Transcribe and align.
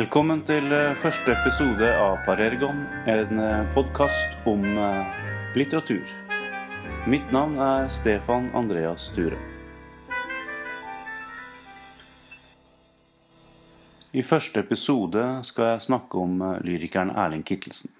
Velkommen 0.00 0.40
til 0.48 0.70
eh, 0.72 0.94
første 0.96 1.34
episode 1.34 1.84
av 1.92 2.22
Parergon, 2.24 2.78
en 3.10 3.40
podkast 3.74 4.46
om 4.48 4.62
eh, 4.64 5.18
litteratur. 5.60 6.08
Mitt 7.10 7.28
navn 7.34 7.58
er 7.60 7.90
Stefan 7.92 8.46
Andreas 8.56 9.10
Sture. 9.10 9.36
I 14.16 14.24
første 14.24 14.64
episode 14.64 15.26
skal 15.50 15.74
jeg 15.74 15.84
snakke 15.90 16.24
om 16.24 16.40
eh, 16.48 16.56
lyrikeren 16.64 17.12
Erling 17.12 17.44
Kittelsen. 17.44 17.92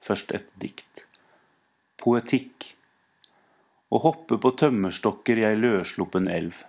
Først 0.00 0.32
et 0.32 0.48
dikt. 0.56 1.04
Poetikk. 2.00 2.72
Å 3.92 4.00
hoppe 4.08 4.40
på 4.40 4.56
tømmerstokker 4.64 5.44
i 5.44 5.48
ei 5.52 5.60
løssluppen 5.60 6.32
elv. 6.40 6.64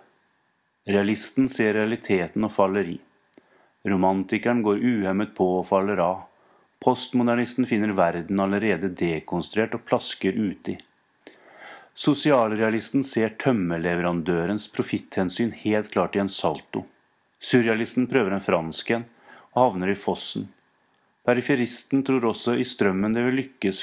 Realisten 0.84 1.48
ser 1.48 1.78
realiteten 1.80 2.44
og 2.44 2.58
faller 2.60 2.98
i. 2.98 3.00
Romantikeren 3.88 4.62
går 4.62 4.82
uhemmet 4.84 5.34
på 5.36 5.46
og 5.60 5.66
faller 5.68 6.00
av. 6.02 6.26
Postmodernisten 6.84 7.66
finner 7.66 7.94
verden 7.96 8.40
allerede 8.40 8.90
dekonstruert 8.94 9.74
og 9.74 9.84
plasker 9.88 10.36
uti. 10.36 10.76
Sosialrealisten 11.98 13.02
ser 13.02 13.32
tømmerleverandørens 13.42 14.68
profitthensyn 14.70 15.50
helt 15.64 15.90
klart 15.90 16.14
i 16.14 16.22
en 16.22 16.30
salto. 16.30 16.84
Surrealisten 17.42 18.06
prøver 18.10 18.36
en 18.36 18.44
fransk 18.44 18.92
en, 18.94 19.06
og 19.54 19.64
havner 19.64 19.90
i 19.90 19.98
fossen. 19.98 20.46
Periferisten 21.26 22.04
tror 22.06 22.28
også 22.30 22.54
i 22.54 22.66
strømmen 22.66 23.16
det 23.16 23.24
vil 23.26 23.40
lykkes. 23.40 23.82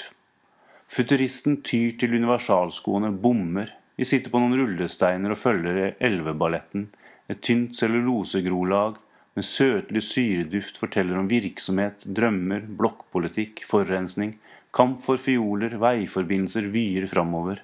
Futuristen 0.87 1.59
tyr 1.65 1.97
til 1.99 2.15
universalskoene, 2.15 3.11
bommer. 3.11 3.73
Vi 3.99 4.07
sitter 4.07 4.31
på 4.31 4.39
noen 4.39 4.55
rullesteiner 4.61 5.35
og 5.35 5.41
følger 5.41 5.97
elveballetten. 5.99 6.87
Et 7.27 7.41
tynt 7.43 7.75
cellulosegrolag 7.75 9.01
med 9.35 9.45
søtlig 9.45 10.01
syreduft 10.07 10.77
forteller 10.79 11.19
om 11.19 11.27
virksomhet, 11.27 12.05
drømmer, 12.07 12.63
blokkpolitikk, 12.79 13.65
forurensning, 13.67 14.37
kamp 14.75 15.01
for 15.03 15.19
fioler, 15.19 15.75
veiforbindelser 15.81 16.69
vyer 16.71 17.07
framover. 17.11 17.59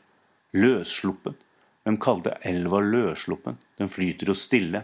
Løssluppen. 0.52 1.38
Hvem 1.84 1.98
kalte 2.02 2.36
elva 2.46 2.82
løssluppen? 2.84 3.56
Den 3.80 3.90
flyter 3.90 4.34
jo 4.34 4.36
stille. 4.38 4.84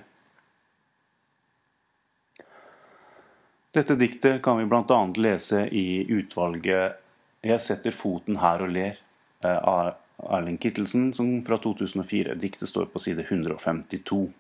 Dette 3.76 3.98
diktet 4.00 4.40
kan 4.42 4.58
vi 4.58 4.66
bl.a. 4.66 5.00
lese 5.20 5.68
i 5.70 6.08
utvalget 6.08 7.04
'Jeg 7.44 7.62
setter 7.62 7.92
foten 7.92 8.40
her 8.42 8.64
og 8.64 8.72
ler' 8.74 9.04
av 9.46 9.94
Erling 10.24 10.58
Kittelsen 10.58 11.12
fra 11.46 11.58
2004. 11.58 12.34
Diktet 12.36 12.70
står 12.70 12.86
på 12.86 13.00
side 13.00 13.28
152. 13.28 14.32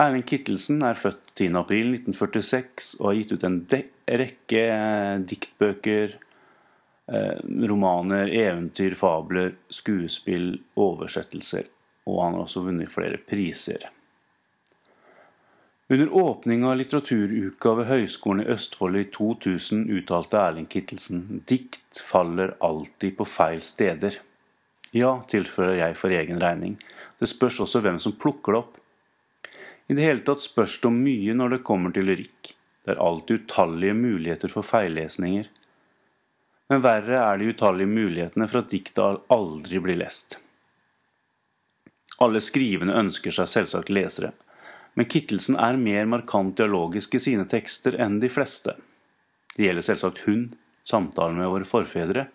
Erling 0.00 0.24
Kittelsen 0.24 0.80
er 0.86 0.96
født 0.96 1.34
10.4.1946 1.36 2.94
og 3.00 3.10
har 3.10 3.16
gitt 3.18 3.34
ut 3.34 3.44
en 3.44 3.58
rekke 4.22 4.62
eh, 4.64 5.16
diktbøker, 5.28 6.14
eh, 7.12 7.40
romaner, 7.68 8.32
eventyr, 8.32 8.96
fabler, 8.96 9.52
skuespill, 9.68 10.54
oversettelser. 10.80 11.68
Og 12.08 12.22
han 12.24 12.38
har 12.38 12.46
også 12.46 12.64
vunnet 12.64 12.92
flere 12.92 13.20
priser. 13.20 13.84
Under 15.90 16.12
åpning 16.14 16.64
av 16.64 16.76
litteraturuka 16.78 17.74
ved 17.80 17.88
Høgskolen 17.90 18.44
i 18.44 18.50
Østfold 18.54 18.96
i 18.96 19.08
2000 19.10 19.88
uttalte 19.98 20.38
Erling 20.38 20.68
Kittelsen 20.70 21.42
dikt 21.50 22.00
faller 22.06 22.54
alltid 22.62 23.18
på 23.18 23.26
feil 23.26 23.60
steder. 23.60 24.20
Ja, 24.94 25.18
tilfører 25.28 25.76
jeg 25.82 25.96
for 25.98 26.14
egen 26.14 26.38
regning. 26.40 26.78
Det 27.18 27.28
spørs 27.28 27.58
også 27.66 27.82
hvem 27.82 27.98
som 28.00 28.14
plukker 28.16 28.54
det 28.54 28.62
opp. 28.62 28.78
I 29.90 29.96
det 29.98 30.06
hele 30.06 30.22
tatt 30.26 30.42
spørs 30.44 30.78
det 30.80 30.88
om 30.90 31.00
mye 31.02 31.34
når 31.34 31.56
det 31.56 31.64
kommer 31.66 31.94
til 31.94 32.06
lyrikk. 32.06 32.52
Det 32.86 32.94
er 32.94 33.02
alltid 33.02 33.42
utallige 33.44 33.96
muligheter 33.98 34.52
for 34.52 34.66
feillesninger. 34.66 35.48
Men 36.70 36.84
verre 36.84 37.18
er 37.18 37.40
de 37.40 37.50
utallige 37.50 37.90
mulighetene 37.90 38.46
for 38.46 38.62
at 38.62 38.70
diktet 38.70 39.24
aldri 39.34 39.82
blir 39.82 39.98
lest. 39.98 40.38
Alle 42.22 42.42
skrivende 42.44 42.94
ønsker 43.00 43.34
seg 43.34 43.50
selvsagt 43.50 43.90
lesere 43.90 44.30
men 44.94 45.08
Kittelsen 45.08 45.56
er 45.56 45.78
mer 45.80 46.08
markant 46.10 46.56
dialogisk 46.58 47.14
i 47.14 47.22
sine 47.22 47.46
tekster 47.48 47.96
enn 48.02 48.18
de 48.22 48.30
fleste. 48.32 48.74
Det 49.54 49.66
gjelder 49.66 49.86
selvsagt 49.86 50.24
hun, 50.26 50.50
samtalen 50.86 51.38
med 51.40 51.50
våre 51.52 51.68
forfedre, 51.68 52.26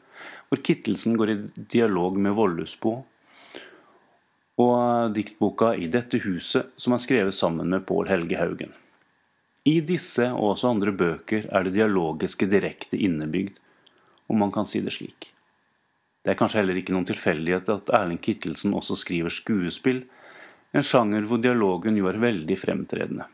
hvor 0.50 0.62
Kittelsen 0.64 1.18
går 1.20 1.32
i 1.32 1.38
dialog 1.76 2.18
med 2.22 2.36
Vollusbo, 2.38 3.02
og 4.62 5.14
diktboka 5.16 5.74
I 5.76 5.88
dette 5.92 6.22
huset, 6.24 6.72
som 6.80 6.96
er 6.96 7.04
skrevet 7.04 7.36
sammen 7.36 7.70
med 7.74 7.86
Pål 7.88 8.10
Helge 8.12 8.40
Haugen. 8.40 8.74
I 9.66 9.80
disse 9.82 10.28
og 10.32 10.54
også 10.54 10.72
andre 10.76 10.94
bøker 10.96 11.48
er 11.50 11.66
det 11.66 11.76
dialogiske 11.76 12.48
direkte 12.48 13.00
innebygd, 13.02 13.58
om 14.30 14.40
man 14.42 14.54
kan 14.54 14.68
si 14.70 14.82
det 14.86 14.94
slik. 14.96 15.32
Det 16.24 16.34
er 16.34 16.40
kanskje 16.40 16.62
heller 16.62 16.78
ikke 16.80 16.94
noen 16.96 17.08
tilfeldighet 17.10 17.70
at 17.74 17.92
Erling 17.94 18.22
Kittelsen 18.22 18.74
også 18.78 18.98
skriver 18.98 19.34
skuespill, 19.34 20.04
en 20.76 20.86
sjanger 20.86 21.26
hvor 21.30 21.42
dialogen 21.42 21.98
jo 22.00 22.10
er 22.10 22.20
veldig 22.22 22.58
fremtredende. 22.60 23.28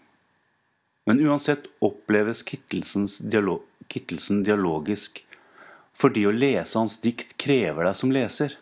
Men 1.08 1.22
uansett 1.26 1.70
oppleves 1.82 2.44
dialog, 2.46 3.64
Kittelsen 3.92 4.44
dialogisk 4.48 5.24
fordi 5.98 6.26
å 6.26 6.32
lese 6.32 6.80
hans 6.80 7.00
dikt 7.04 7.36
krever 7.42 7.88
deg 7.88 7.98
som 7.98 8.14
leser. 8.14 8.56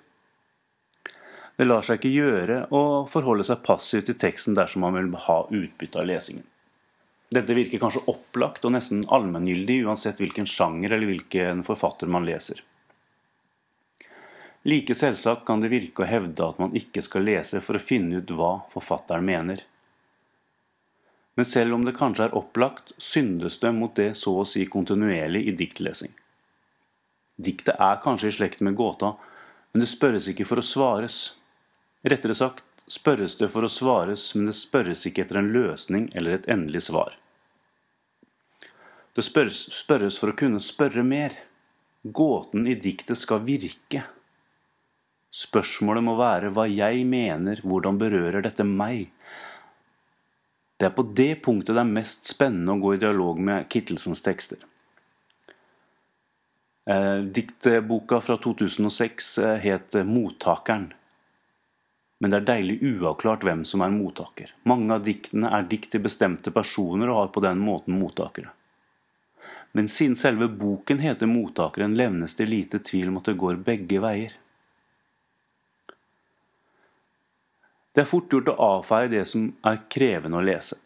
Det 1.60 1.66
lar 1.68 1.84
seg 1.84 2.00
ikke 2.00 2.14
gjøre 2.14 2.58
å 2.72 2.82
forholde 3.12 3.44
seg 3.44 3.60
passivt 3.68 4.06
til 4.08 4.16
teksten 4.16 4.56
dersom 4.56 4.86
man 4.86 4.96
vil 4.96 5.10
ha 5.26 5.42
utbytte 5.52 6.00
av 6.00 6.06
lesingen. 6.08 6.46
Dette 7.36 7.54
virker 7.54 7.82
kanskje 7.82 8.06
opplagt 8.08 8.64
og 8.64 8.72
nesten 8.78 9.02
allmenngyldig 9.12 9.82
uansett 9.84 10.22
hvilken 10.24 10.48
sjanger 10.48 10.96
eller 10.96 11.10
hvilken 11.10 11.66
forfatter 11.68 12.08
man 12.08 12.24
leser. 12.24 12.62
Like 14.72 14.96
selvsagt 14.96 15.44
kan 15.50 15.60
det 15.60 15.72
virke 15.74 16.06
å 16.06 16.08
hevde 16.08 16.48
at 16.48 16.62
man 16.64 16.78
ikke 16.80 17.04
skal 17.04 17.28
lese 17.28 17.60
for 17.66 17.76
å 17.76 17.84
finne 17.84 18.22
ut 18.24 18.32
hva 18.40 18.54
forfatteren 18.72 19.28
mener. 19.28 19.66
Men 21.36 21.48
selv 21.48 21.76
om 21.76 21.84
det 21.84 21.96
kanskje 22.00 22.30
er 22.30 22.38
opplagt, 22.40 22.96
syndes 22.96 23.60
det 23.60 23.74
mot 23.76 23.92
det 24.00 24.14
så 24.20 24.38
å 24.42 24.48
si 24.48 24.64
kontinuerlig 24.68 25.44
i 25.52 25.58
diktlesing. 25.60 26.16
Diktet 27.36 27.76
er 27.76 28.00
kanskje 28.04 28.32
i 28.32 28.38
slekt 28.40 28.64
med 28.64 28.80
gåta, 28.80 29.14
men 29.72 29.84
det 29.84 29.92
spørres 29.92 30.32
ikke 30.32 30.48
for 30.48 30.64
å 30.64 30.66
svares. 30.66 31.20
Rettere 32.04 32.36
sagt 32.36 32.86
spørres 32.88 33.36
det 33.42 33.50
for 33.52 33.68
å 33.68 33.72
svares, 33.72 34.30
men 34.36 34.48
det 34.48 34.56
spørres 34.56 35.04
ikke 35.08 35.26
etter 35.26 35.42
en 35.42 35.52
løsning 35.52 36.08
eller 36.16 36.38
et 36.38 36.48
endelig 36.52 36.86
svar. 36.88 37.18
Det 39.16 39.26
spørres, 39.26 39.66
spørres 39.76 40.20
for 40.22 40.32
å 40.32 40.38
kunne 40.40 40.62
spørre 40.64 41.04
mer. 41.04 41.36
Gåten 42.04 42.70
i 42.72 42.78
diktet 42.80 43.20
skal 43.20 43.44
virke. 43.44 44.06
Spørsmålet 45.36 46.06
må 46.06 46.16
være 46.18 46.54
hva 46.56 46.64
jeg 46.72 47.04
mener, 47.06 47.60
hvordan 47.68 48.00
berører 48.00 48.46
dette 48.46 48.64
meg? 48.64 49.10
Det 50.80 50.88
er 50.88 50.96
på 50.96 51.04
det 51.04 51.34
punktet 51.44 51.76
det 51.76 51.84
er 51.84 51.92
mest 51.92 52.30
spennende 52.32 52.78
å 52.78 52.80
gå 52.80 52.94
i 52.96 53.02
dialog 53.02 53.42
med 53.44 53.68
Kittelsens 53.70 54.24
tekster. 54.24 54.64
Eh, 56.88 57.20
diktboka 57.36 58.22
fra 58.24 58.40
2006 58.40 59.38
eh, 59.44 59.58
het 59.68 60.00
'Mottakeren'. 60.00 60.94
Men 62.20 62.32
det 62.32 62.42
er 62.42 62.48
deilig 62.50 62.78
uavklart 62.84 63.46
hvem 63.48 63.62
som 63.68 63.82
er 63.84 63.94
mottaker. 63.96 64.52
Mange 64.68 64.92
av 64.96 65.06
diktene 65.06 65.52
er 65.56 65.68
dikt 65.72 65.94
til 65.94 66.04
bestemte 66.04 66.52
personer 66.52 67.12
og 67.12 67.22
har 67.22 67.30
på 67.36 67.44
den 67.46 67.62
måten 67.64 67.96
mottakere. 68.00 68.52
Men 69.72 69.88
siden 69.88 70.16
selve 70.16 70.48
boken 70.48 71.00
heter 71.00 71.28
'Mottakeren', 71.28 71.96
levnes 71.96 72.36
det 72.36 72.50
lite 72.50 72.80
tvil 72.80 73.08
om 73.08 73.18
at 73.18 73.30
det 73.30 73.38
går 73.38 73.56
begge 73.64 74.02
veier. 74.02 74.34
Det 77.94 78.02
er 78.02 78.10
fort 78.10 78.32
gjort 78.34 78.50
å 78.50 78.58
avfeie 78.80 79.10
det 79.12 79.26
som 79.28 79.54
er 79.66 79.82
krevende 79.90 80.38
å 80.38 80.46
lese. 80.46 80.78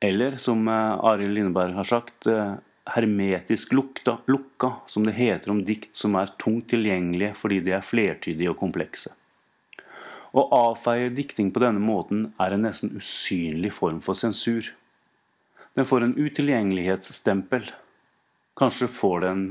Eller 0.00 0.36
som 0.36 0.68
eh, 0.68 1.04
Arild 1.10 1.34
Lindeberg 1.34 1.74
har 1.74 1.84
sagt, 1.84 2.26
eh, 2.26 2.56
hermetisk 2.86 3.72
lukta, 3.72 4.18
lukka, 4.26 4.72
som 4.86 5.06
det 5.06 5.16
heter 5.16 5.50
om 5.50 5.64
dikt 5.64 5.96
som 5.96 6.14
er 6.14 6.34
tungt 6.38 6.68
tilgjengelige 6.70 7.34
fordi 7.34 7.60
de 7.60 7.72
er 7.78 7.86
flertydige 7.86 8.52
og 8.52 8.58
komplekse. 8.60 9.14
Å 10.36 10.42
avfeie 10.52 11.08
dikting 11.16 11.48
på 11.52 11.62
denne 11.62 11.80
måten 11.80 12.26
er 12.42 12.52
en 12.52 12.66
nesten 12.66 12.92
usynlig 12.98 13.72
form 13.72 14.02
for 14.04 14.18
sensur. 14.18 14.68
Den 15.76 15.88
får 15.88 16.04
en 16.04 16.16
utilgjengelighetsstempel. 16.16 17.70
Kanskje 18.56 18.88
får 18.88 19.24
den 19.24 19.46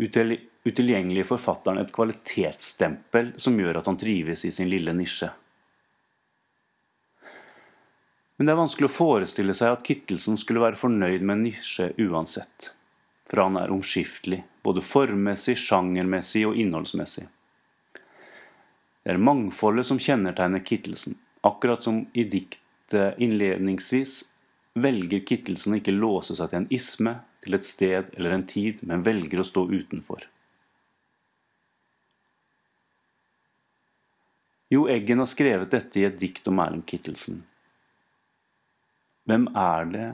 utilgjengelige 0.00 1.28
forfatteren 1.28 1.82
et 1.82 1.92
kvalitetsstempel 1.92 3.34
som 3.36 3.60
gjør 3.60 3.80
at 3.80 3.90
han 3.90 4.00
trives 4.00 4.46
i 4.48 4.52
sin 4.52 4.72
lille 4.72 4.96
nisje. 4.96 5.28
Men 8.36 8.48
det 8.48 8.54
er 8.54 8.62
vanskelig 8.64 8.88
å 8.88 8.96
forestille 8.96 9.54
seg 9.54 9.76
at 9.76 9.84
Kittelsen 9.86 10.40
skulle 10.40 10.64
være 10.64 10.80
fornøyd 10.80 11.22
med 11.22 11.36
en 11.36 11.44
nisje 11.50 11.92
uansett. 12.02 12.72
For 13.28 13.44
han 13.44 13.60
er 13.60 13.72
omskiftelig, 13.72 14.40
både 14.64 14.82
formmessig, 14.84 15.54
sjangermessig 15.60 16.42
og 16.48 16.58
innholdsmessig. 16.60 17.28
Det 19.04 19.12
er 19.12 19.20
mangfoldet 19.20 19.84
som 19.84 20.00
kjennetegner 20.00 20.62
Kittelsen, 20.64 21.18
akkurat 21.44 21.84
som 21.84 22.06
i 22.16 22.24
diktet 22.24 23.18
innledningsvis 23.20 24.22
velger 24.80 25.20
Kittelsen 25.28 25.74
å 25.74 25.80
ikke 25.80 25.92
låse 25.92 26.36
seg 26.38 26.50
til 26.50 26.62
en 26.62 26.70
isme, 26.72 27.18
til 27.44 27.58
et 27.58 27.68
sted 27.68 28.08
eller 28.16 28.32
en 28.32 28.46
tid, 28.48 28.80
men 28.88 29.04
velger 29.04 29.42
å 29.42 29.44
stå 29.44 29.66
utenfor. 29.68 30.24
Jo 34.72 34.86
Eggen 34.90 35.20
har 35.20 35.28
skrevet 35.28 35.74
dette 35.76 36.00
i 36.00 36.06
et 36.08 36.16
dikt 36.18 36.48
om 36.48 36.62
Erling 36.64 36.82
Kittelsen. 36.88 37.42
Hvem 39.28 39.50
er 39.52 39.90
det 39.92 40.10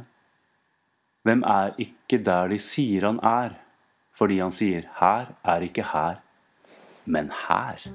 Hvem 1.27 1.45
er 1.47 1.75
ikke 1.85 2.19
der 2.25 2.51
de 2.51 2.57
sier 2.65 3.05
han 3.07 3.21
er, 3.23 3.55
fordi 4.17 4.41
han 4.41 4.51
sier 4.51 4.89
'her 4.99 5.35
er 5.45 5.69
ikke 5.69 5.85
her', 5.93 6.23
men 7.05 7.31
her? 7.47 7.87